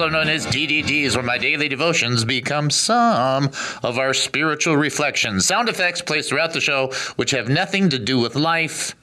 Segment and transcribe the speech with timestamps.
[0.00, 3.50] Also known as DDDs, where my daily devotions become some
[3.82, 5.44] of our spiritual reflections.
[5.44, 8.94] Sound effects placed throughout the show, which have nothing to do with life,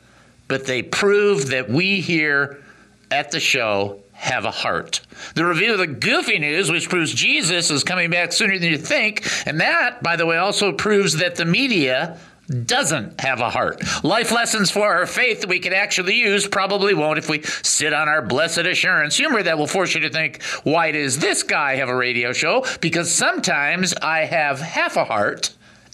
[0.48, 2.64] but they prove that we here
[3.12, 5.02] at the show have a heart.
[5.34, 8.78] The review of the goofy news, which proves Jesus is coming back sooner than you
[8.78, 12.18] think, and that, by the way, also proves that the media
[12.48, 13.82] doesn't have a heart.
[14.04, 17.94] Life lessons for our faith that we can actually use probably won't if we sit
[17.94, 19.18] on our blessed assurance.
[19.18, 22.66] Humor that will force you to think, why does this guy have a radio show?
[22.82, 25.54] Because sometimes I have half a heart,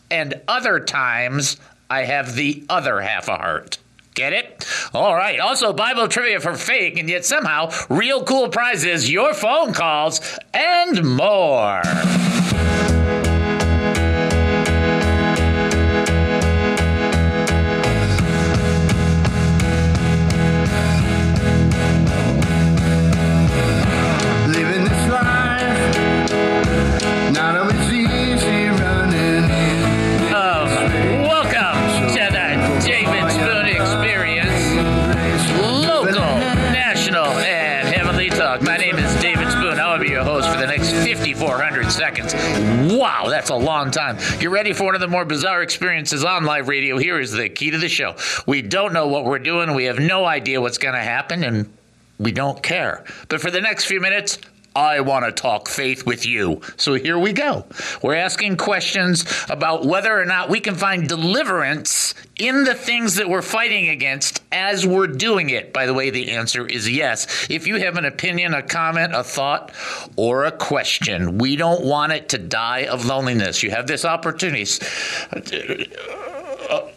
[0.09, 1.57] and other times
[1.89, 3.77] I have the other half a heart.
[4.13, 4.67] Get it?
[4.93, 5.39] All right.
[5.39, 10.19] Also, Bible trivia for fake, and yet somehow real cool prizes, your phone calls,
[10.53, 11.81] and more.
[43.01, 44.17] Wow, that's a long time.
[44.39, 46.99] Get ready for one of the more bizarre experiences on live radio.
[46.99, 48.15] Here is the key to the show.
[48.45, 49.73] We don't know what we're doing.
[49.73, 51.67] We have no idea what's going to happen, and
[52.19, 53.03] we don't care.
[53.27, 54.37] But for the next few minutes,
[54.75, 56.61] I want to talk faith with you.
[56.77, 57.65] So here we go.
[58.01, 63.29] We're asking questions about whether or not we can find deliverance in the things that
[63.29, 65.73] we're fighting against as we're doing it.
[65.73, 67.47] By the way, the answer is yes.
[67.49, 69.73] If you have an opinion, a comment, a thought,
[70.15, 73.63] or a question, we don't want it to die of loneliness.
[73.63, 74.65] You have this opportunity.
[76.69, 76.87] Uh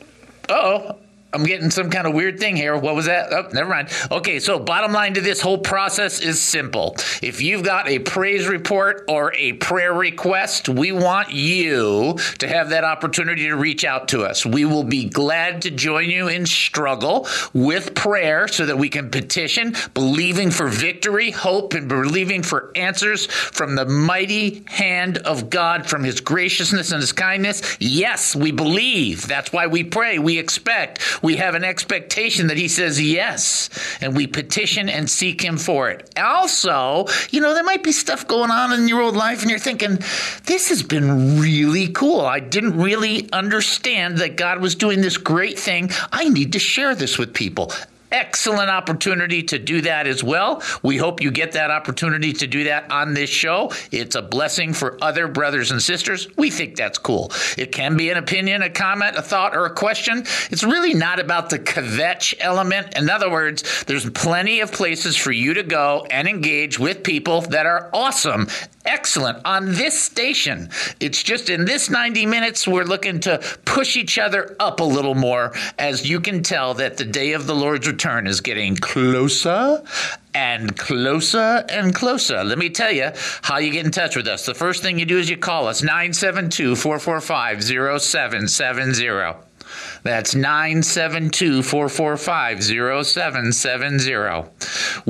[0.48, 0.96] oh.
[1.34, 2.76] I'm getting some kind of weird thing here.
[2.78, 3.32] What was that?
[3.32, 3.88] Oh, never mind.
[4.12, 6.94] Okay, so bottom line to this whole process is simple.
[7.22, 12.70] If you've got a praise report or a prayer request, we want you to have
[12.70, 14.46] that opportunity to reach out to us.
[14.46, 19.10] We will be glad to join you in struggle with prayer so that we can
[19.10, 25.88] petition, believing for victory, hope, and believing for answers from the mighty hand of God,
[25.88, 27.76] from his graciousness and his kindness.
[27.80, 29.26] Yes, we believe.
[29.26, 30.20] That's why we pray.
[30.20, 33.70] We expect we have an expectation that he says yes,
[34.00, 36.10] and we petition and seek him for it.
[36.18, 39.58] Also, you know, there might be stuff going on in your old life, and you're
[39.58, 39.98] thinking,
[40.44, 42.20] this has been really cool.
[42.20, 45.90] I didn't really understand that God was doing this great thing.
[46.12, 47.72] I need to share this with people
[48.14, 50.62] excellent opportunity to do that as well.
[50.82, 53.72] We hope you get that opportunity to do that on this show.
[53.90, 56.28] It's a blessing for other brothers and sisters.
[56.36, 57.32] We think that's cool.
[57.58, 60.24] It can be an opinion, a comment, a thought, or a question.
[60.50, 62.96] It's really not about the kvetch element.
[62.96, 67.40] In other words, there's plenty of places for you to go and engage with people
[67.42, 68.46] that are awesome
[68.84, 70.68] excellent on this station.
[71.00, 75.14] It's just in this 90 minutes, we're looking to push each other up a little
[75.14, 79.82] more as you can tell that the day of the Lord's return is getting closer
[80.34, 82.44] and closer and closer.
[82.44, 83.10] Let me tell you
[83.42, 84.44] how you get in touch with us.
[84.46, 87.62] The first thing you do is you call us 972 445
[88.00, 89.34] 0770.
[90.02, 94.50] That's 972 445 0770.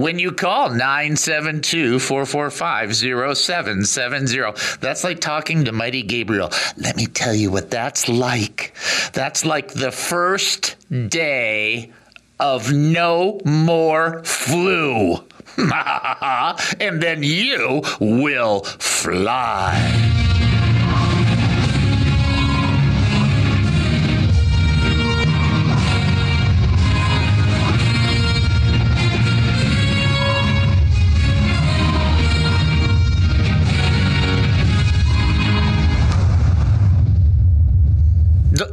[0.00, 6.50] When you call 972 445 0770, that's like talking to Mighty Gabriel.
[6.76, 8.74] Let me tell you what that's like.
[9.12, 10.76] That's like the first
[11.08, 11.92] day
[12.40, 15.16] of no more flu.
[16.80, 20.23] and then you will fly.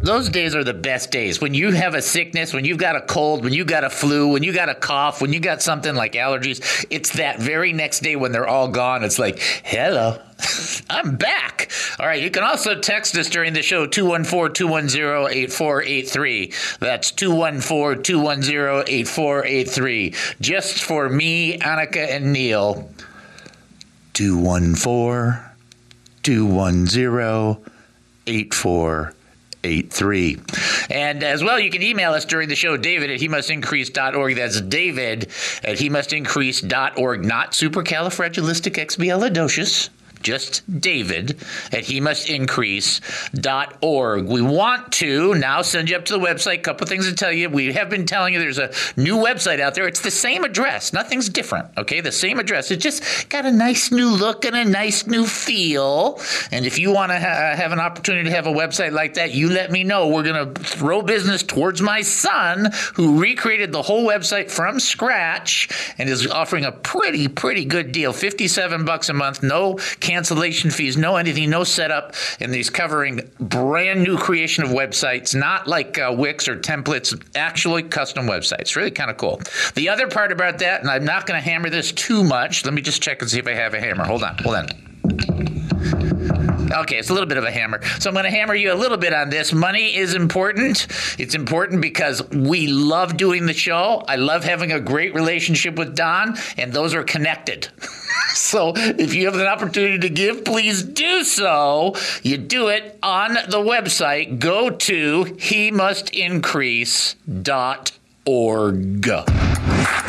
[0.04, 1.40] Those days are the best days.
[1.40, 4.30] When you have a sickness, when you've got a cold, when you got a flu,
[4.30, 8.00] when you got a cough, when you got something like allergies, it's that very next
[8.00, 9.04] day when they're all gone.
[9.04, 10.20] It's like, hello,
[10.90, 11.72] I'm back.
[12.00, 12.22] All right.
[12.22, 16.54] You can also text us during the show 214 210 8483.
[16.80, 20.16] That's 214 210 8483.
[20.40, 22.90] Just for me, Annika, and Neil.
[24.14, 25.44] 214
[26.24, 27.72] 210
[28.28, 29.21] 8483.
[30.90, 33.50] And as well, you can email us during the show, David at he must.
[33.50, 35.28] That's David
[35.64, 39.90] at he must increase.org, not supercalifragilisticexpialidocious
[40.22, 41.38] just David
[41.72, 44.26] at he must increase.org.
[44.26, 46.60] We want to now send you up to the website.
[46.60, 47.50] A couple things to tell you.
[47.50, 49.88] We have been telling you there's a new website out there.
[49.88, 50.94] It's the same address.
[50.94, 51.68] Nothing's different.
[51.78, 52.72] Okay, the same address.
[52.72, 56.20] It just got a nice new look and a nice new feel.
[56.52, 59.16] And if you want to ha- uh, have an opportunity to have a website like
[59.16, 60.08] that, you let me know.
[60.08, 65.70] We're going to throw business towards my son who recreated the whole website from scratch
[65.98, 68.14] and is offering a pretty, pretty good deal.
[68.14, 69.78] 57 bucks a month, no
[70.12, 75.68] cancellation fees, no anything, no setup, and he's covering brand new creation of websites, not
[75.68, 78.76] like uh, Wix or templates, actually custom websites.
[78.76, 79.42] Really kind of cool.
[79.76, 82.66] The other part about that, and I'm not going to hammer this too much.
[82.66, 84.04] Let me just check and see if I have a hammer.
[84.04, 85.61] Hold on, hold on.
[86.72, 87.84] Okay, it's a little bit of a hammer.
[88.00, 89.54] So I'm going to hammer you a little bit on this.
[89.54, 90.88] Money is important.
[91.20, 94.04] It's important because we love doing the show.
[94.08, 97.68] I love having a great relationship with Don, and those are connected.
[98.34, 101.96] so if you have an opportunity to give, please do so.
[102.24, 104.40] You do it on the website.
[104.40, 106.02] Go to he must.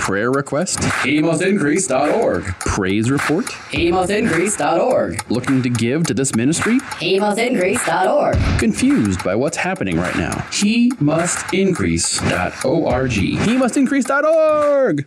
[0.03, 0.81] Prayer request?
[0.81, 2.45] HeMustIncrease.org.
[2.59, 3.45] Praise report?
[3.47, 5.31] HeMustIncrease.org.
[5.31, 6.81] Looking to give to this ministry?
[6.81, 8.37] HeMustIncrease.org.
[8.59, 10.33] Confused by what's happening right now?
[10.51, 13.11] HeMustIncrease.org.
[13.13, 15.07] He must increase.org!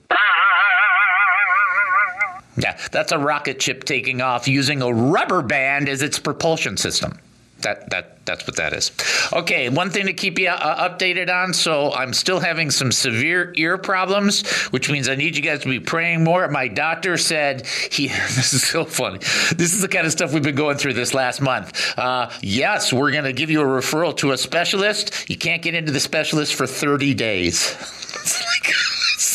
[2.57, 7.19] Yeah, that's a rocket ship taking off using a rubber band as its propulsion system.
[7.65, 8.91] That that that's what that is.
[9.33, 11.51] Okay, one thing to keep you uh, updated on.
[11.51, 15.69] So I'm still having some severe ear problems, which means I need you guys to
[15.69, 16.47] be praying more.
[16.47, 18.11] My doctor said he.
[18.35, 19.17] This is so funny.
[19.17, 21.97] This is the kind of stuff we've been going through this last month.
[21.97, 25.27] Uh, yes, we're going to give you a referral to a specialist.
[25.27, 27.75] You can't get into the specialist for 30 days.
[28.15, 28.84] It's like.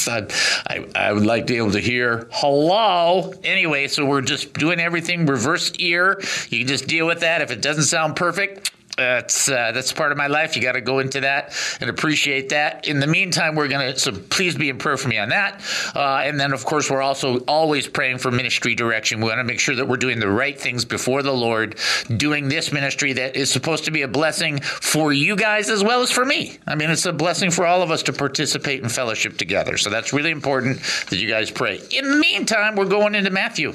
[0.08, 3.32] I, I would like to be able to hear hello.
[3.44, 6.20] Anyway, so we're just doing everything reverse ear.
[6.48, 7.40] You can just deal with that.
[7.42, 10.56] If it doesn't sound perfect, that's uh, that's part of my life.
[10.56, 12.86] You got to go into that and appreciate that.
[12.86, 15.62] In the meantime, we're gonna so please be in prayer for me on that.
[15.94, 19.20] Uh, and then of course we're also always praying for ministry direction.
[19.20, 21.78] We want to make sure that we're doing the right things before the Lord,
[22.16, 26.02] doing this ministry that is supposed to be a blessing for you guys as well
[26.02, 26.58] as for me.
[26.66, 29.78] I mean, it's a blessing for all of us to participate in fellowship together.
[29.78, 31.80] So that's really important that you guys pray.
[31.90, 33.72] In the meantime, we're going into Matthew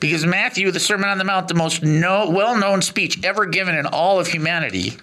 [0.00, 3.86] because Matthew, the Sermon on the Mount, the most no, well-known speech ever given in
[3.86, 4.96] all of humanity humanity.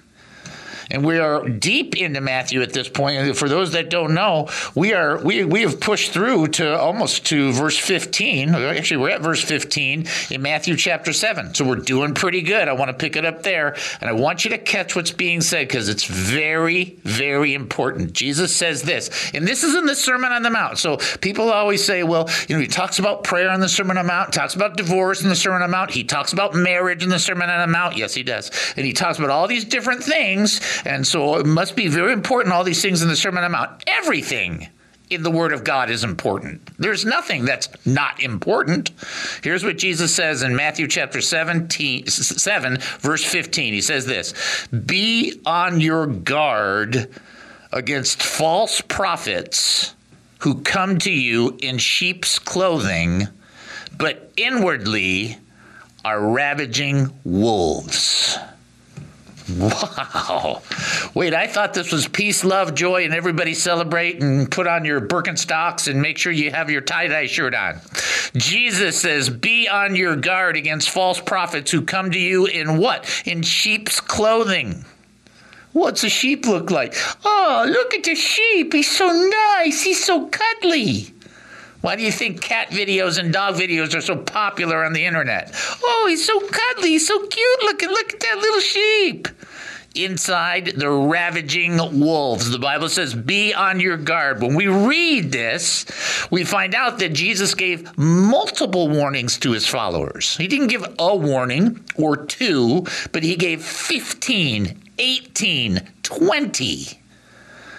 [0.89, 3.18] And we are deep into Matthew at this point.
[3.18, 7.25] And for those that don't know, we are we we have pushed through to almost
[7.28, 8.56] to verse 15.
[8.56, 11.54] Actually, we're at verse 15 in Matthew chapter 7.
[11.54, 12.68] So we're doing pretty good.
[12.68, 15.42] I want to pick it up there, and I want you to catch what's being
[15.42, 18.13] said because it's very, very important.
[18.13, 20.78] Jesus says this, and this is in the Sermon on the Mount.
[20.78, 24.06] So people always say, well, you know, he talks about prayer in the Sermon on
[24.06, 27.04] the Mount, talks about divorce in the Sermon on the Mount, he talks about marriage
[27.04, 27.98] in the Sermon on the Mount.
[27.98, 28.51] Yes, he does.
[28.75, 30.62] And he talks about all these different things.
[30.86, 33.57] And so it must be very important, all these things in the Sermon on the
[33.57, 33.84] Mount.
[33.88, 34.67] Everything
[35.10, 36.69] in the Word of God is important.
[36.77, 38.91] There's nothing that's not important.
[39.41, 43.74] Here's what Jesus says in Matthew chapter 17, 7, verse 15.
[43.74, 47.10] He says this Be on your guard
[47.72, 49.96] against false prophets
[50.39, 53.27] who come to you in sheep's clothing,
[53.98, 55.38] but inwardly
[56.05, 58.38] are ravaging wolves.
[59.58, 60.62] Wow.
[61.13, 65.00] Wait, I thought this was peace, love, joy, and everybody celebrate and put on your
[65.00, 67.80] Birkenstocks and make sure you have your tie dye shirt on.
[68.36, 73.24] Jesus says, Be on your guard against false prophets who come to you in what?
[73.25, 74.86] In sheep's clothing.
[75.72, 76.96] What's a sheep look like?
[77.24, 78.74] Oh, look at the sheep.
[78.74, 79.84] He's so nice.
[79.84, 81.13] He's so cuddly.
[81.81, 85.51] Why do you think cat videos and dog videos are so popular on the internet?
[85.84, 87.89] Oh, he's so cuddly, he's so cute looking.
[87.89, 89.27] Look at that little sheep.
[89.96, 92.50] Inside, the ravaging wolves.
[92.50, 94.41] The Bible says, be on your guard.
[94.41, 95.86] When we read this,
[96.29, 100.38] we find out that Jesus gave multiple warnings to his followers.
[100.38, 106.97] He didn't give a warning or two, but he gave 15 18, 20.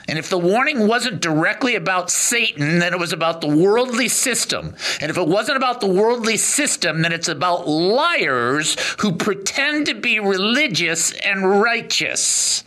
[0.09, 4.75] And if the warning wasn't directly about Satan, then it was about the worldly system.
[5.03, 9.95] And if it wasn't about the worldly system, then it's about liars who pretend to
[9.95, 12.65] be religious and righteous.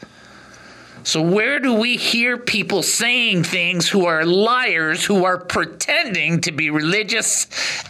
[1.04, 6.52] So, where do we hear people saying things who are liars, who are pretending to
[6.52, 7.48] be religious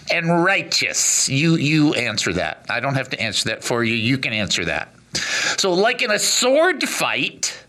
[0.09, 1.27] and righteous?
[1.27, 2.65] You, you answer that.
[2.69, 3.95] I don't have to answer that for you.
[3.95, 4.95] You can answer that.
[5.57, 7.60] So, like in a sword fight,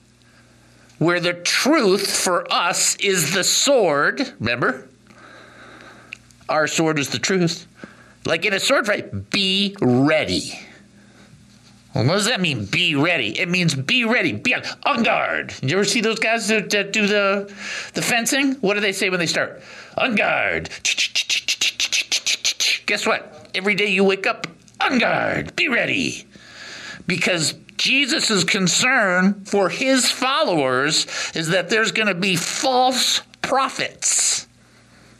[1.02, 4.88] where the truth for us is the sword, remember?
[6.48, 7.66] Our sword is the truth.
[8.24, 10.58] Like in a sword fight, be ready.
[11.94, 12.64] Well, what does that mean?
[12.66, 13.38] Be ready.
[13.38, 14.32] It means be ready.
[14.32, 15.54] Be on, on guard.
[15.60, 17.52] You ever see those guys that, that do the
[17.92, 18.54] the fencing?
[18.56, 19.62] What do they say when they start?
[19.98, 20.70] On guard.
[22.86, 23.50] Guess what?
[23.54, 24.46] Every day you wake up,
[24.80, 25.54] on guard.
[25.56, 26.26] Be ready.
[27.06, 34.46] Because Jesus' concern for his followers is that there's going to be false prophets.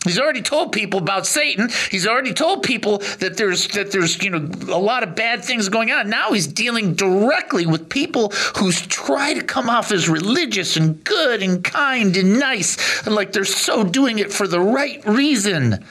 [0.04, 1.71] He's already told people about Satan.
[1.90, 5.69] He's already told people that there's that there's you know a lot of bad things
[5.69, 6.09] going on.
[6.09, 11.42] Now he's dealing directly with people who try to come off as religious and good
[11.42, 15.85] and kind and nice and like they're so doing it for the right reason.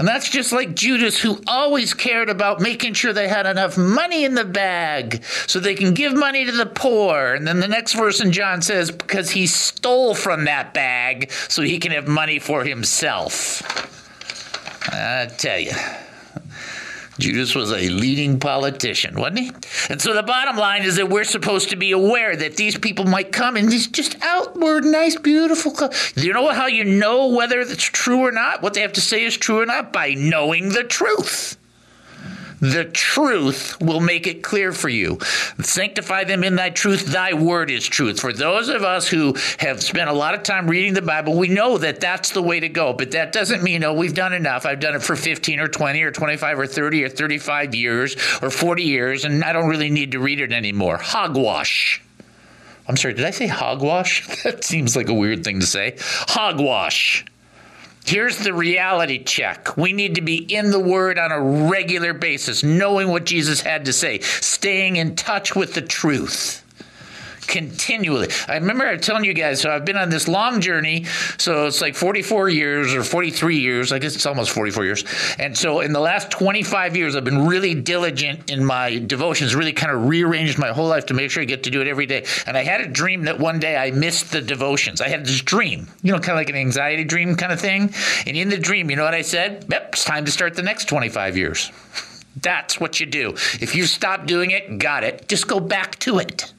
[0.00, 4.24] And that's just like Judas, who always cared about making sure they had enough money
[4.24, 7.34] in the bag so they can give money to the poor.
[7.34, 11.60] And then the next verse in John says, because he stole from that bag so
[11.60, 13.60] he can have money for himself.
[14.90, 15.72] I tell you.
[17.20, 19.50] Judas was a leading politician, wasn't he?
[19.88, 23.04] And so the bottom line is that we're supposed to be aware that these people
[23.04, 25.72] might come in these just outward, nice, beautiful.
[26.14, 28.62] Do you know how you know whether it's true or not?
[28.62, 29.92] What they have to say is true or not?
[29.92, 31.59] By knowing the truth.
[32.60, 35.18] The truth will make it clear for you.
[35.60, 37.06] Sanctify them in thy truth.
[37.06, 38.20] Thy word is truth.
[38.20, 41.48] For those of us who have spent a lot of time reading the Bible, we
[41.48, 42.92] know that that's the way to go.
[42.92, 44.66] But that doesn't mean, oh, we've done enough.
[44.66, 48.50] I've done it for 15 or 20 or 25 or 30 or 35 years or
[48.50, 50.98] 40 years, and I don't really need to read it anymore.
[50.98, 52.02] Hogwash.
[52.86, 54.26] I'm sorry, did I say hogwash?
[54.42, 55.96] That seems like a weird thing to say.
[56.00, 57.24] Hogwash.
[58.04, 59.76] Here's the reality check.
[59.76, 63.84] We need to be in the Word on a regular basis, knowing what Jesus had
[63.84, 66.59] to say, staying in touch with the truth
[67.46, 68.28] continually.
[68.48, 71.04] I remember I telling you guys, so I've been on this long journey.
[71.38, 73.92] So it's like 44 years or 43 years.
[73.92, 75.04] I guess it's almost 44 years.
[75.38, 79.72] And so in the last 25 years, I've been really diligent in my devotions, really
[79.72, 82.06] kind of rearranged my whole life to make sure I get to do it every
[82.06, 82.24] day.
[82.46, 85.00] And I had a dream that one day I missed the devotions.
[85.00, 87.92] I had this dream, you know, kind of like an anxiety dream kind of thing.
[88.26, 89.66] And in the dream, you know what I said?
[89.70, 91.72] Yep, it's time to start the next 25 years.
[92.36, 93.30] That's what you do.
[93.60, 95.28] If you stop doing it, got it.
[95.28, 96.52] Just go back to it.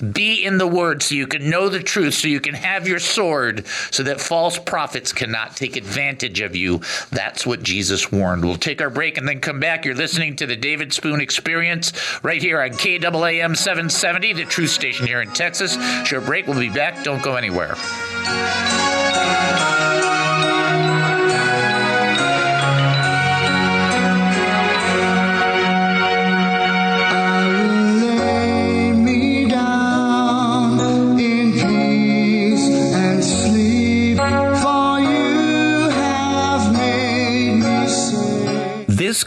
[0.00, 2.98] Be in the word so you can know the truth, so you can have your
[2.98, 6.80] sword, so that false prophets cannot take advantage of you.
[7.10, 8.44] That's what Jesus warned.
[8.44, 9.84] We'll take our break and then come back.
[9.84, 11.92] You're listening to the David Spoon Experience
[12.22, 15.76] right here on KAAM 770, the truth station here in Texas.
[16.06, 16.46] Short break.
[16.46, 17.04] We'll be back.
[17.04, 17.76] Don't go anywhere.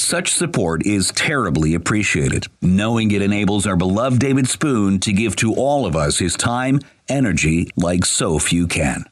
[0.00, 5.54] Such support is terribly appreciated, knowing it enables our beloved David Spoon to give to
[5.54, 9.04] all of us his time, energy like so few can.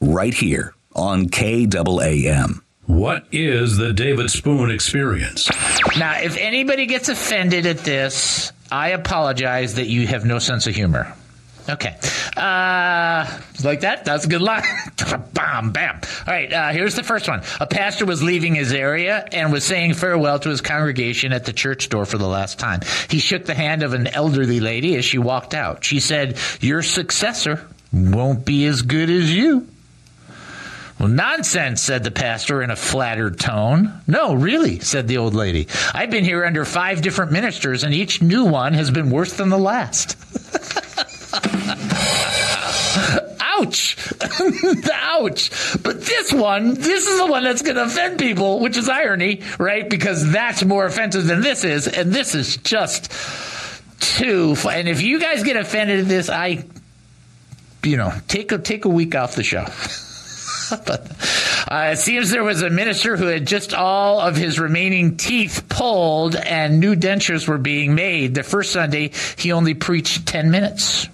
[0.00, 2.60] Right here on KAAM.
[2.86, 5.48] What is the David Spoon experience?
[5.96, 10.74] Now, if anybody gets offended at this, I apologize that you have no sense of
[10.74, 11.14] humor.
[11.68, 11.96] Okay.
[12.36, 14.04] Uh, like that?
[14.04, 14.64] That's a good line.
[15.18, 16.00] bam, bam.
[16.26, 17.42] All right, uh, here's the first one.
[17.60, 21.52] A pastor was leaving his area and was saying farewell to his congregation at the
[21.52, 22.80] church door for the last time.
[23.08, 25.84] He shook the hand of an elderly lady as she walked out.
[25.84, 29.68] She said, Your successor won't be as good as you.
[30.98, 33.92] Well, nonsense, said the pastor in a flattered tone.
[34.06, 35.66] No, really, said the old lady.
[35.92, 39.48] I've been here under five different ministers, and each new one has been worse than
[39.48, 40.16] the last.
[43.62, 43.96] Ouch!
[44.92, 45.50] Ouch!
[45.82, 49.42] But this one, this is the one that's going to offend people, which is irony,
[49.58, 49.88] right?
[49.88, 53.12] Because that's more offensive than this is, and this is just
[54.00, 54.56] too.
[54.68, 56.64] And if you guys get offended at this, I,
[57.82, 59.66] you know, take a take a week off the show.
[60.86, 61.10] But,
[61.70, 65.66] uh, it seems there was a minister who had just all of his remaining teeth
[65.68, 68.34] pulled and new dentures were being made.
[68.34, 71.08] The first Sunday, he only preached 10 minutes.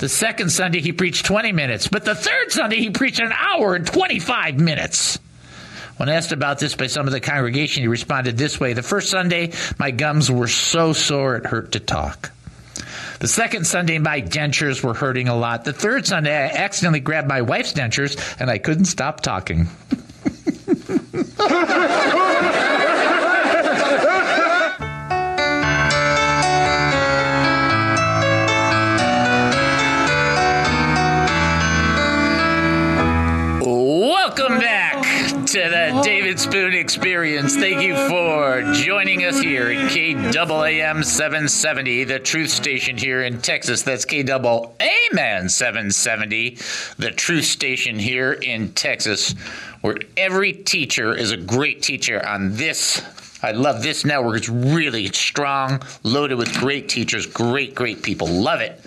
[0.00, 1.86] The second Sunday, he preached 20 minutes.
[1.86, 5.18] But the third Sunday, he preached an hour and 25 minutes.
[5.98, 9.10] When asked about this by some of the congregation, he responded this way The first
[9.10, 12.30] Sunday, my gums were so sore it hurt to talk.
[13.18, 15.64] The second Sunday, my dentures were hurting a lot.
[15.64, 19.68] The third Sunday, I accidentally grabbed my wife's dentures and I couldn't stop talking.
[36.30, 37.56] David Spoon Experience.
[37.56, 43.82] Thank you for joining us here at KAAM 770, the truth station here in Texas.
[43.82, 46.50] That's KAAM 770,
[46.98, 49.32] the truth station here in Texas,
[49.80, 53.02] where every teacher is a great teacher on this.
[53.42, 54.36] I love this network.
[54.36, 58.28] It's really strong, loaded with great teachers, great, great people.
[58.28, 58.80] Love it.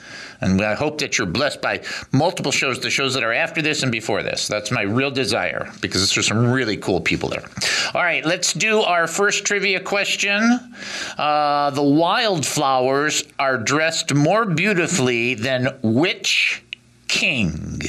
[0.44, 3.82] And I hope that you're blessed by multiple shows, the shows that are after this
[3.82, 4.48] and before this.
[4.48, 7.46] That's my real desire because there's some really cool people there.
[7.94, 10.42] All right, let's do our first trivia question.
[11.18, 16.62] Uh, the wildflowers are dressed more beautifully than which
[17.08, 17.82] king?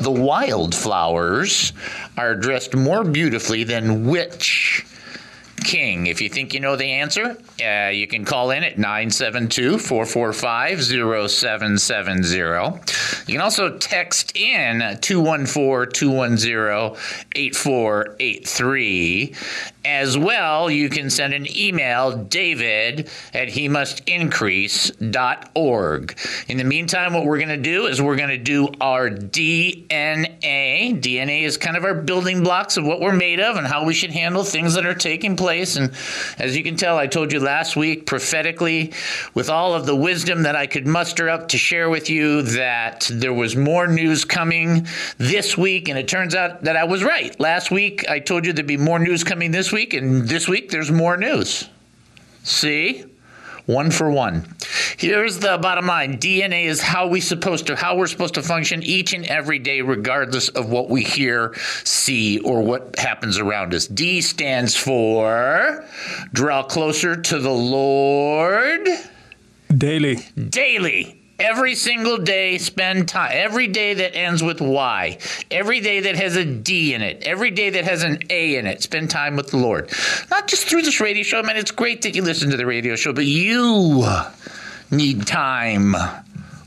[0.00, 1.72] The wildflowers
[2.16, 4.86] are dressed more beautifully than which
[5.68, 6.06] King.
[6.06, 10.82] If you think you know the answer, uh, you can call in at 972 445
[10.82, 12.38] 0770.
[13.26, 16.96] You can also text in 214 210
[17.36, 19.34] 8483.
[19.88, 25.00] As well, you can send an email, david at he must increase.org.
[26.46, 31.00] In the meantime, what we're going to do is we're going to do our DNA.
[31.00, 33.94] DNA is kind of our building blocks of what we're made of and how we
[33.94, 35.76] should handle things that are taking place.
[35.76, 35.90] And
[36.36, 38.92] as you can tell, I told you last week prophetically,
[39.32, 43.10] with all of the wisdom that I could muster up to share with you, that
[43.10, 45.88] there was more news coming this week.
[45.88, 47.40] And it turns out that I was right.
[47.40, 49.77] Last week, I told you there'd be more news coming this week.
[49.94, 51.68] And this week, there's more news.
[52.42, 53.04] See?
[53.68, 54.56] one for one.
[54.96, 56.16] Here's the bottom line.
[56.16, 59.82] DNA is how we supposed to how we're supposed to function each and every day
[59.82, 63.86] regardless of what we hear, see or what happens around us.
[63.86, 65.84] D stands for
[66.32, 68.88] draw closer to the Lord
[69.76, 70.16] Daily.
[70.48, 71.17] daily.
[71.38, 73.30] Every single day, spend time.
[73.32, 75.18] Every day that ends with Y.
[75.52, 77.22] Every day that has a D in it.
[77.22, 78.82] Every day that has an A in it.
[78.82, 79.88] Spend time with the Lord.
[80.30, 81.40] Not just through this radio show.
[81.44, 84.04] Man, it's great that you listen to the radio show, but you
[84.90, 85.94] need time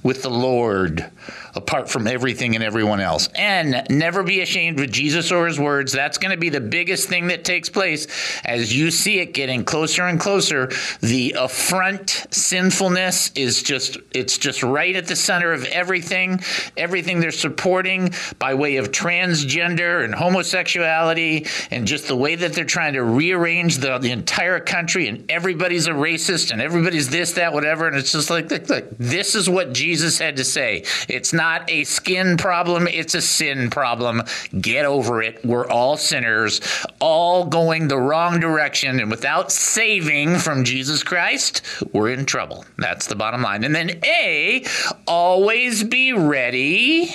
[0.03, 1.11] with the Lord
[1.55, 3.29] apart from everything and everyone else.
[3.35, 5.91] And never be ashamed with Jesus or his words.
[5.91, 8.07] That's going to be the biggest thing that takes place
[8.43, 10.69] as you see it getting closer and closer.
[11.01, 16.41] The affront sinfulness is just it's just right at the center of everything.
[16.77, 22.63] Everything they're supporting by way of transgender and homosexuality and just the way that they're
[22.65, 27.53] trying to rearrange the, the entire country and everybody's a racist and everybody's this that
[27.53, 30.83] whatever and it's just like look, this is what Jesus had to say.
[31.07, 34.23] It's not a skin problem, it's a sin problem.
[34.59, 35.43] Get over it.
[35.45, 36.61] We're all sinners,
[36.99, 38.99] all going the wrong direction.
[38.99, 41.61] And without saving from Jesus Christ,
[41.93, 42.65] we're in trouble.
[42.77, 43.63] That's the bottom line.
[43.63, 44.65] And then A,
[45.07, 47.13] always be ready.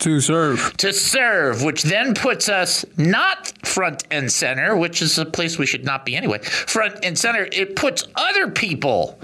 [0.00, 0.76] To serve.
[0.78, 5.66] to serve, which then puts us not front and center, which is a place we
[5.66, 6.38] should not be anyway.
[6.40, 9.18] Front and center, it puts other people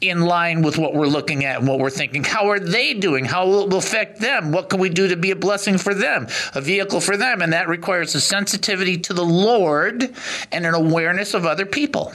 [0.00, 2.24] in line with what we're looking at and what we're thinking.
[2.24, 3.24] How are they doing?
[3.24, 4.52] How will it affect them?
[4.52, 7.42] What can we do to be a blessing for them, a vehicle for them?
[7.42, 10.14] And that requires a sensitivity to the Lord
[10.52, 12.12] and an awareness of other people.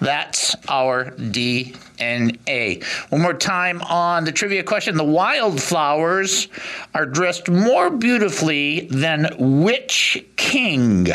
[0.00, 2.84] That's our DNA.
[3.10, 4.96] One more time on the trivia question.
[4.96, 6.48] The wildflowers
[6.94, 11.08] are dressed more beautifully than which king?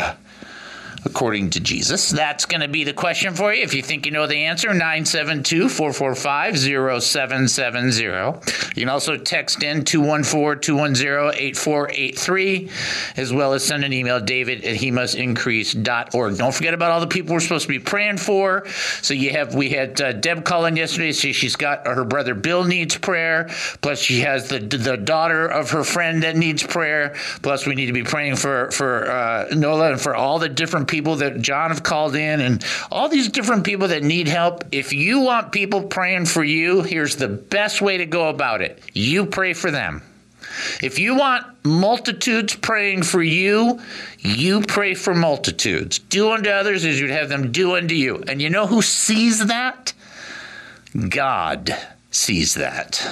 [1.06, 2.10] According to Jesus.
[2.10, 3.62] That's going to be the question for you.
[3.62, 8.02] If you think you know the answer, 972 445 0770.
[8.02, 12.70] You can also text in 214 210 8483,
[13.16, 16.36] as well as send an email, david at hemustincrease.org.
[16.38, 18.66] Don't forget about all the people we're supposed to be praying for.
[19.00, 21.12] So you have, we had uh, Deb calling yesterday.
[21.12, 23.48] So she's got her brother Bill needs prayer.
[23.80, 27.14] Plus, she has the the daughter of her friend that needs prayer.
[27.42, 30.88] Plus, we need to be praying for, for uh, Nola and for all the different
[30.88, 34.64] people that John have called in and all these different people that need help.
[34.72, 38.82] If you want people praying for you, here's the best way to go about it
[38.92, 40.02] you pray for them.
[40.82, 43.80] If you want multitudes praying for you,
[44.18, 45.98] you pray for multitudes.
[45.98, 48.22] Do unto others as you'd have them do unto you.
[48.26, 49.92] And you know who sees that?
[51.08, 51.76] God
[52.10, 53.06] sees that.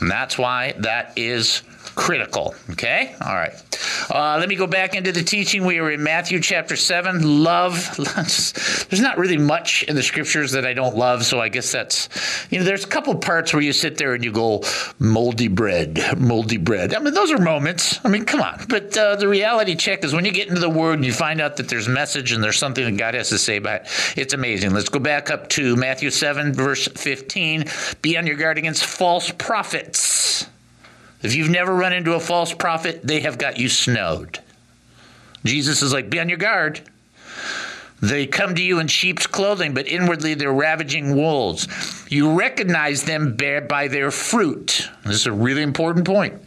[0.00, 1.62] And that's why that is
[2.00, 2.54] critical.
[2.70, 3.14] Okay?
[3.20, 3.52] All right.
[4.10, 5.66] Uh, let me go back into the teaching.
[5.66, 7.44] We are in Matthew chapter 7.
[7.44, 7.74] Love.
[7.96, 12.08] There's not really much in the scriptures that I don't love, so I guess that's,
[12.50, 14.64] you know, there's a couple parts where you sit there and you go,
[14.98, 16.94] moldy bread, moldy bread.
[16.94, 18.00] I mean, those are moments.
[18.02, 18.64] I mean, come on.
[18.68, 21.38] But uh, the reality check is when you get into the Word and you find
[21.40, 24.32] out that there's message and there's something that God has to say about it, it's
[24.32, 24.72] amazing.
[24.72, 27.66] Let's go back up to Matthew 7, verse 15.
[28.00, 30.46] Be on your guard against false prophets.
[31.22, 34.38] If you've never run into a false prophet, they have got you snowed.
[35.44, 36.80] Jesus is like, be on your guard.
[38.02, 41.68] They come to you in sheep's clothing, but inwardly they're ravaging wolves.
[42.08, 44.88] You recognize them by their fruit.
[45.04, 46.40] This is a really important point.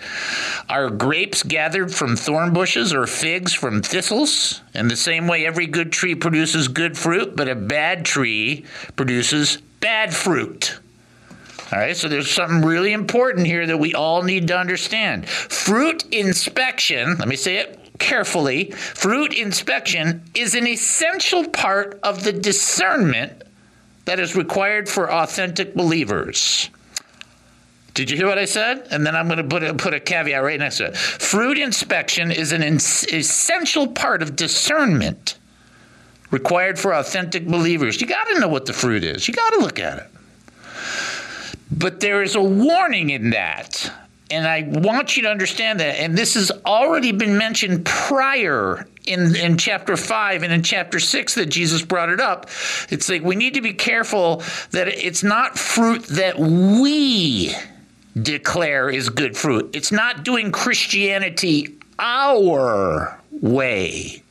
[0.67, 4.61] Are grapes gathered from thorn bushes or figs from thistles?
[4.73, 9.57] In the same way, every good tree produces good fruit, but a bad tree produces
[9.79, 10.79] bad fruit.
[11.71, 15.27] All right, so there's something really important here that we all need to understand.
[15.27, 22.33] Fruit inspection, let me say it carefully fruit inspection is an essential part of the
[22.33, 23.43] discernment
[24.05, 26.69] that is required for authentic believers.
[27.93, 28.87] Did you hear what I said?
[28.89, 30.97] And then I'm going to put a, put a caveat right next to it.
[30.97, 35.37] Fruit inspection is an essential part of discernment
[36.31, 38.01] required for authentic believers.
[38.01, 40.07] You got to know what the fruit is, you got to look at it.
[41.77, 43.91] But there is a warning in that.
[44.31, 45.99] And I want you to understand that.
[45.99, 51.35] And this has already been mentioned prior in, in chapter 5 and in chapter 6
[51.35, 52.49] that Jesus brought it up.
[52.89, 57.53] It's like we need to be careful that it's not fruit that we
[58.19, 59.75] declare is good fruit.
[59.75, 64.23] It's not doing Christianity our way.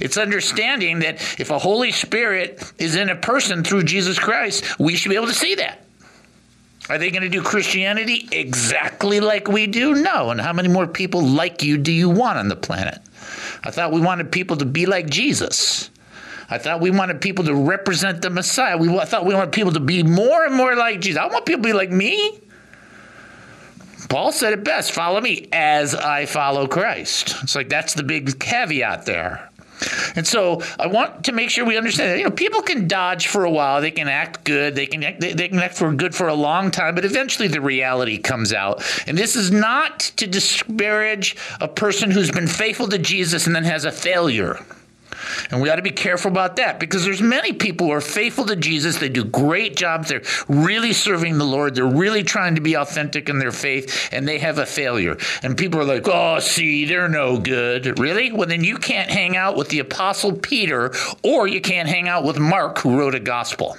[0.00, 4.96] It's understanding that if a Holy Spirit is in a person through Jesus Christ, we
[4.96, 5.85] should be able to see that.
[6.88, 9.94] Are they going to do Christianity exactly like we do?
[9.94, 10.30] No.
[10.30, 12.98] And how many more people like you do you want on the planet?
[13.64, 15.90] I thought we wanted people to be like Jesus.
[16.48, 18.76] I thought we wanted people to represent the Messiah.
[18.76, 21.20] We I thought we wanted people to be more and more like Jesus.
[21.20, 22.38] I want people to be like me.
[24.08, 27.34] Paul said it best follow me as I follow Christ.
[27.42, 29.50] It's like that's the big caveat there.
[30.14, 33.28] And so I want to make sure we understand that you know people can dodge
[33.28, 35.92] for a while, they can act good, they can act, they, they can act for
[35.92, 38.82] good for a long time, but eventually the reality comes out.
[39.06, 43.64] And this is not to disparage a person who's been faithful to Jesus and then
[43.64, 44.64] has a failure.
[45.50, 48.44] And we ought to be careful about that because there's many people who are faithful
[48.46, 48.98] to Jesus.
[48.98, 50.08] They do great jobs.
[50.08, 51.74] They're really serving the Lord.
[51.74, 55.16] They're really trying to be authentic in their faith, and they have a failure.
[55.42, 57.98] And people are like, oh, see, they're no good.
[57.98, 58.32] Really?
[58.32, 62.24] Well, then you can't hang out with the Apostle Peter, or you can't hang out
[62.24, 63.76] with Mark, who wrote a gospel.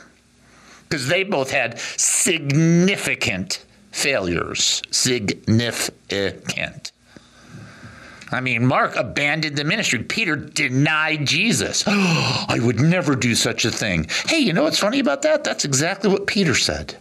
[0.87, 4.81] Because they both had significant failures.
[4.91, 6.91] Significant.
[8.31, 10.03] I mean, Mark abandoned the ministry.
[10.03, 11.83] Peter denied Jesus.
[11.87, 14.07] I would never do such a thing.
[14.27, 15.43] Hey, you know what's funny about that?
[15.43, 16.97] That's exactly what Peter said.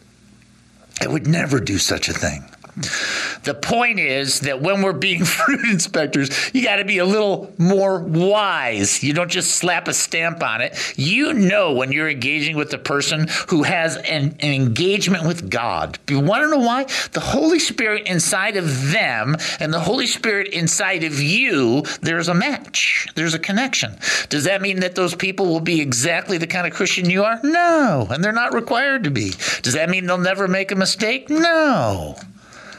[1.01, 2.45] I would never do such a thing.
[2.77, 7.53] The point is that when we're being fruit inspectors, you got to be a little
[7.59, 9.03] more wise.
[9.03, 10.95] You don't just slap a stamp on it.
[10.97, 15.99] You know when you're engaging with the person who has an, an engagement with God.
[16.09, 16.85] You want to know why?
[17.12, 22.35] The Holy Spirit inside of them and the Holy Spirit inside of you, there's a
[22.35, 23.97] match, there's a connection.
[24.29, 27.41] Does that mean that those people will be exactly the kind of Christian you are?
[27.43, 29.33] No, and they're not required to be.
[29.62, 31.31] Does that mean they'll never make a mistake?
[31.31, 32.17] No.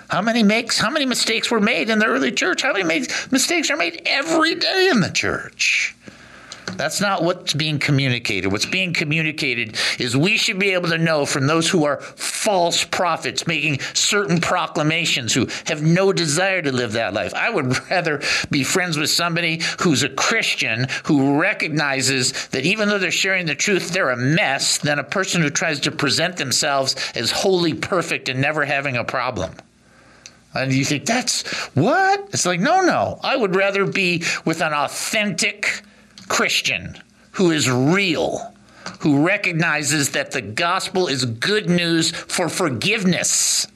[0.10, 2.62] How many makes how many mistakes were made in the early church?
[2.62, 5.96] How many made, mistakes are made every day in the church?
[6.76, 8.52] That's not what's being communicated.
[8.52, 12.84] What's being communicated is we should be able to know from those who are false
[12.84, 17.34] prophets making certain proclamations who have no desire to live that life.
[17.34, 23.00] I would rather be friends with somebody who's a Christian who recognizes that even though
[23.00, 26.96] they're sharing the truth, they're a mess than a person who tries to present themselves
[27.16, 29.52] as wholly perfect and never having a problem.
[30.58, 32.30] And you think, that's what?
[32.34, 33.20] It's like, no, no.
[33.24, 35.82] I would rather be with an authentic
[36.28, 36.98] Christian
[37.32, 38.54] who is real,
[39.00, 43.68] who recognizes that the gospel is good news for forgiveness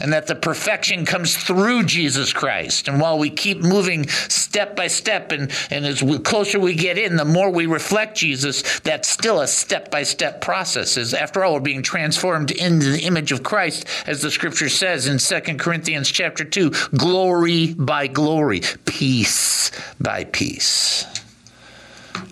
[0.00, 2.88] and that the perfection comes through Jesus Christ.
[2.88, 6.98] And while we keep moving step by step, and, and as we, closer we get
[6.98, 10.96] in, the more we reflect Jesus, that's still a step by step process.
[10.96, 15.06] As after all, we're being transformed into the image of Christ, as the scripture says
[15.06, 21.25] in 2 Corinthians chapter 2, glory by glory, peace by peace.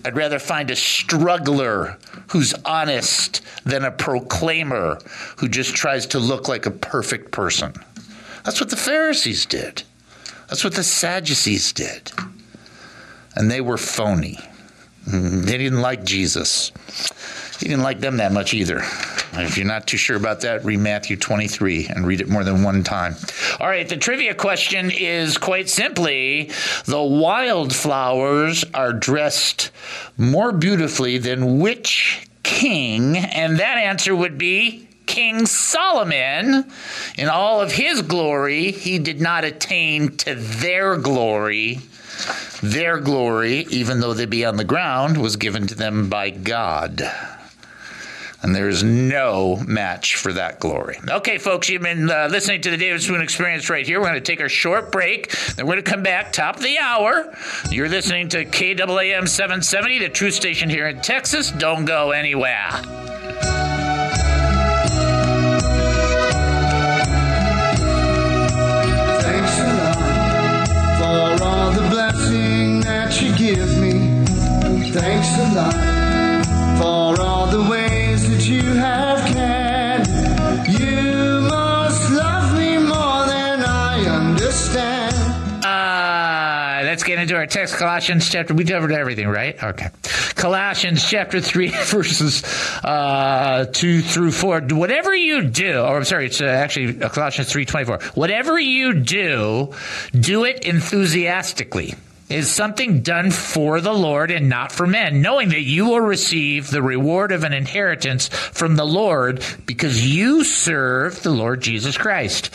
[0.05, 4.99] I'd rather find a struggler who's honest than a proclaimer
[5.37, 7.73] who just tries to look like a perfect person.
[8.45, 9.83] That's what the Pharisees did.
[10.49, 12.13] That's what the Sadducees did.
[13.35, 14.39] And they were phony.
[15.07, 16.73] They didn't like Jesus.
[17.61, 18.83] He didn't like them that much either.
[19.35, 22.63] If you're not too sure about that, read Matthew 23 and read it more than
[22.63, 23.17] one time.
[23.59, 26.51] All right, the trivia question is quite simply
[26.85, 29.71] the wildflowers are dressed
[30.17, 33.17] more beautifully than which king?
[33.17, 36.65] And that answer would be King Solomon,
[37.19, 41.81] in all of his glory, he did not attain to their glory.
[42.63, 47.03] Their glory, even though they be on the ground, was given to them by God.
[48.45, 50.99] And there is no match for that glory.
[51.09, 53.99] Okay, folks, you've been uh, listening to the David Spoon Experience right here.
[53.99, 55.35] We're going to take our short break.
[55.55, 57.35] Then we're going to come back, top of the hour.
[57.71, 61.53] You're listening to KAAM 770, the truth station here in Texas.
[61.53, 62.69] Don't go anywhere.
[69.23, 74.23] Thanks a lot for all the blessing that you give me.
[74.91, 75.95] Thanks a lot
[76.79, 77.94] for all the ways
[86.95, 88.55] let's get into our text, Colossians chapter.
[88.55, 89.61] We covered everything, right?
[89.61, 89.89] Okay.
[90.37, 92.45] Colossians chapter 3, verses
[92.85, 94.61] uh, 2 through 4.
[94.71, 97.99] Whatever you do, or I'm sorry, it's uh, actually uh, Colossians 3 24.
[98.15, 99.75] Whatever you do,
[100.13, 101.95] do it enthusiastically.
[102.31, 106.71] Is something done for the Lord and not for men, knowing that you will receive
[106.71, 112.51] the reward of an inheritance from the Lord because you serve the Lord Jesus Christ.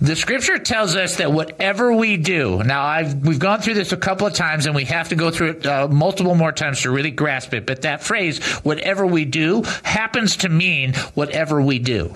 [0.00, 3.96] The scripture tells us that whatever we do, now I've, we've gone through this a
[3.96, 6.90] couple of times and we have to go through it uh, multiple more times to
[6.92, 12.14] really grasp it, but that phrase, whatever we do, happens to mean whatever we do.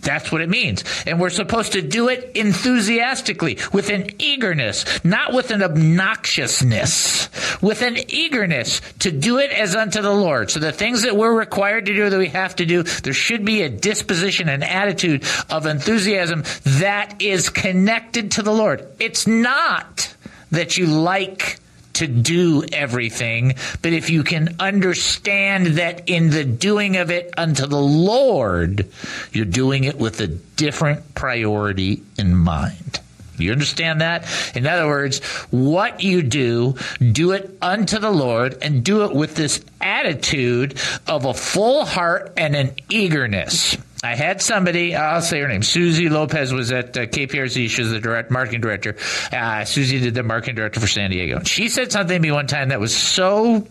[0.00, 0.84] That's what it means.
[1.06, 7.28] And we're supposed to do it enthusiastically, with an eagerness, not with an obnoxiousness,
[7.60, 10.50] with an eagerness to do it as unto the Lord.
[10.50, 13.44] So the things that we're required to do that we have to do, there should
[13.44, 18.86] be a disposition, an attitude of enthusiasm that is connected to the Lord.
[18.98, 20.14] It's not
[20.50, 21.58] that you like
[21.98, 27.66] to do everything, but if you can understand that in the doing of it unto
[27.66, 28.88] the Lord,
[29.32, 33.00] you're doing it with a different priority in mind.
[33.38, 34.26] You understand that?
[34.56, 39.36] In other words, what you do, do it unto the Lord and do it with
[39.36, 43.76] this attitude of a full heart and an eagerness.
[44.02, 47.68] I had somebody, I'll say her name, Susie Lopez was at uh, KPRZ.
[47.68, 48.96] She was the direct marketing director.
[49.32, 51.42] Uh, Susie did the marketing director for San Diego.
[51.42, 53.66] She said something to me one time that was so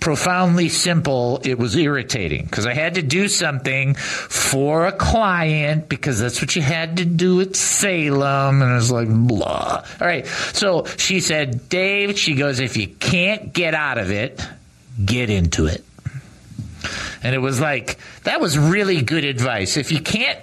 [0.00, 6.20] profoundly simple, it was irritating because I had to do something for a client because
[6.20, 8.62] that's what you had to do at Salem.
[8.62, 9.84] And I was like, blah.
[10.00, 10.26] All right.
[10.52, 14.40] So she said, Dave, she goes, if you can't get out of it,
[15.02, 15.82] get into it.
[17.26, 19.76] And it was like, that was really good advice.
[19.76, 20.38] If you can't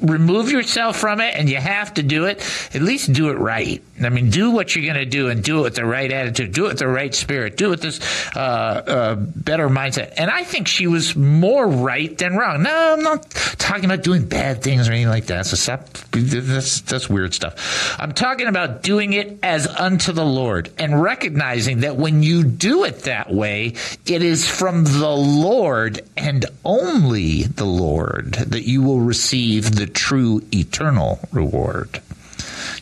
[0.00, 2.38] remove yourself from it and you have to do it,
[2.74, 3.82] at least do it right.
[4.06, 6.52] I mean, do what you're going to do and do it with the right attitude,
[6.52, 8.00] do it with the right spirit, do it with this
[8.36, 10.14] uh, uh, better mindset.
[10.16, 12.62] And I think she was more right than wrong.
[12.62, 15.46] No, I'm not talking about doing bad things or anything like that.
[15.46, 15.88] So stop.
[16.12, 17.96] That's, that's weird stuff.
[17.98, 22.84] I'm talking about doing it as unto the Lord and recognizing that when you do
[22.84, 23.74] it that way,
[24.06, 30.42] it is from the Lord and only the Lord that you will receive the true
[30.52, 32.00] eternal reward.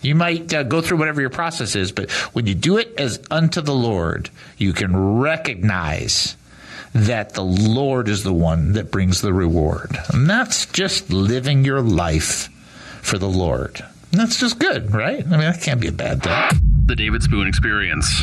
[0.03, 3.21] You might uh, go through whatever your process is, but when you do it as
[3.31, 6.37] unto the Lord, you can recognize
[6.95, 9.97] that the Lord is the one that brings the reward.
[10.13, 12.49] And that's just living your life
[13.03, 13.85] for the Lord.
[14.13, 15.25] And that's just good, right?
[15.25, 16.61] I mean, that can't be a bad thing.
[16.87, 18.23] The David Spoon Experience.